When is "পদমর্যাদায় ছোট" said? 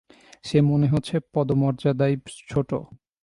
1.33-2.69